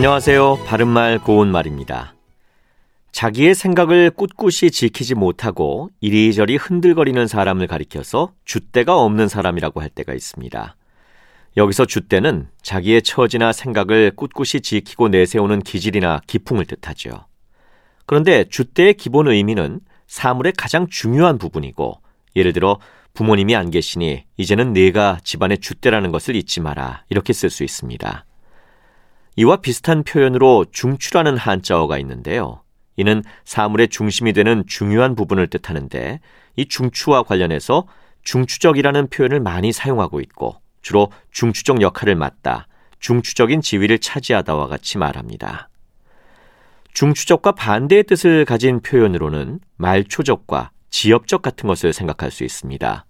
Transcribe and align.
안녕하세요. 0.00 0.64
바른말 0.64 1.18
고운말입니다. 1.18 2.14
자기의 3.12 3.54
생각을 3.54 4.10
꿋꿋이 4.10 4.70
지키지 4.70 5.14
못하고 5.14 5.90
이리저리 6.00 6.56
흔들거리는 6.56 7.26
사람을 7.26 7.66
가리켜서 7.66 8.32
줏대가 8.46 8.88
없는 8.88 9.28
사람이라고 9.28 9.82
할 9.82 9.90
때가 9.90 10.14
있습니다. 10.14 10.74
여기서 11.58 11.84
줏대는 11.84 12.46
자기의 12.62 13.02
처지나 13.02 13.52
생각을 13.52 14.12
꿋꿋이 14.16 14.62
지키고 14.62 15.08
내세우는 15.08 15.60
기질이나 15.60 16.22
기풍을 16.26 16.64
뜻하죠. 16.64 17.26
그런데 18.06 18.44
줏대의 18.44 18.96
기본 18.96 19.28
의미는 19.28 19.80
사물의 20.06 20.54
가장 20.56 20.86
중요한 20.88 21.36
부분이고 21.36 22.00
예를 22.36 22.54
들어 22.54 22.78
부모님이 23.12 23.54
안 23.54 23.70
계시니 23.70 24.24
이제는 24.38 24.72
내가 24.72 25.18
집안의 25.24 25.58
줏대라는 25.58 26.10
것을 26.10 26.36
잊지 26.36 26.60
마라 26.62 27.04
이렇게 27.10 27.34
쓸 27.34 27.50
수 27.50 27.64
있습니다. 27.64 28.24
이와 29.40 29.56
비슷한 29.56 30.02
표현으로 30.02 30.66
중추라는 30.70 31.38
한자어가 31.38 31.96
있는데요. 32.00 32.60
이는 32.96 33.22
사물의 33.46 33.88
중심이 33.88 34.34
되는 34.34 34.64
중요한 34.66 35.14
부분을 35.14 35.46
뜻하는데 35.46 36.20
이 36.56 36.66
중추와 36.66 37.22
관련해서 37.22 37.86
중추적이라는 38.22 39.08
표현을 39.08 39.40
많이 39.40 39.72
사용하고 39.72 40.20
있고 40.20 40.56
주로 40.82 41.10
중추적 41.30 41.80
역할을 41.80 42.16
맡다, 42.16 42.66
중추적인 42.98 43.62
지위를 43.62 43.98
차지하다와 43.98 44.66
같이 44.66 44.98
말합니다. 44.98 45.70
중추적과 46.92 47.52
반대의 47.52 48.02
뜻을 48.02 48.44
가진 48.44 48.82
표현으로는 48.82 49.60
말초적과 49.78 50.70
지엽적 50.90 51.40
같은 51.40 51.66
것을 51.66 51.94
생각할 51.94 52.30
수 52.30 52.44
있습니다. 52.44 53.06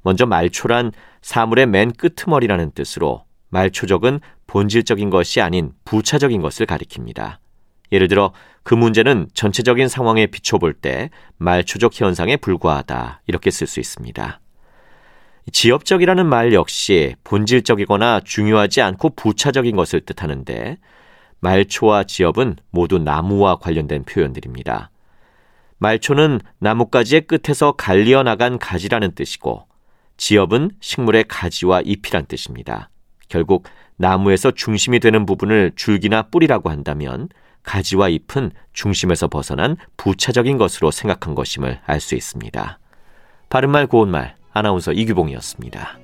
먼저 0.00 0.24
말초란 0.24 0.92
사물의 1.20 1.66
맨 1.66 1.92
끄트머리라는 1.92 2.70
뜻으로 2.70 3.26
말초적은 3.52 4.20
본질적인 4.46 5.10
것이 5.10 5.40
아닌 5.40 5.72
부차적인 5.84 6.40
것을 6.40 6.66
가리킵니다. 6.66 7.36
예를 7.92 8.08
들어 8.08 8.32
그 8.62 8.74
문제는 8.74 9.28
전체적인 9.34 9.88
상황에 9.88 10.26
비춰볼 10.26 10.72
때 10.72 11.10
말초적 11.36 12.00
현상에 12.00 12.36
불과하다 12.36 13.20
이렇게 13.26 13.50
쓸 13.50 13.66
수 13.66 13.78
있습니다. 13.78 14.40
지엽적이라는 15.52 16.24
말 16.24 16.54
역시 16.54 17.14
본질적이거나 17.24 18.20
중요하지 18.24 18.80
않고 18.80 19.10
부차적인 19.10 19.76
것을 19.76 20.00
뜻하는데 20.00 20.78
말초와 21.40 22.04
지엽은 22.04 22.56
모두 22.70 22.98
나무와 22.98 23.56
관련된 23.56 24.04
표현들입니다. 24.04 24.90
말초는 25.78 26.40
나뭇가지의 26.58 27.26
끝에서 27.26 27.72
갈리어 27.72 28.22
나간 28.22 28.58
가지라는 28.58 29.14
뜻이고 29.14 29.66
지엽은 30.16 30.70
식물의 30.80 31.24
가지와 31.28 31.82
잎이란 31.84 32.26
뜻입니다. 32.26 32.91
결국 33.32 33.64
나무에서 33.96 34.50
중심이 34.50 35.00
되는 35.00 35.24
부분을 35.24 35.72
줄기나 35.74 36.24
뿌리라고 36.24 36.68
한다면 36.68 37.30
가지와 37.62 38.10
잎은 38.10 38.50
중심에서 38.74 39.28
벗어난 39.28 39.76
부차적인 39.96 40.58
것으로 40.58 40.90
생각한 40.90 41.34
것임을 41.34 41.80
알 41.86 41.98
수 42.00 42.14
있습니다. 42.14 42.78
바른말 43.48 43.86
고운말 43.86 44.34
아나운서 44.52 44.92
이규봉이었습니다. 44.92 45.98